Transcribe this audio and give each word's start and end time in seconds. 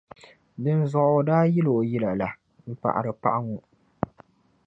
Dinzuɣu 0.63 1.13
o 1.19 1.25
daa 1.27 1.43
yili 1.53 1.71
o 1.79 1.81
yilli 1.89 2.11
la, 2.19 2.29
m-paɣiri 2.69 3.11
paɣa 3.21 3.39
ŋɔ. 3.47 3.59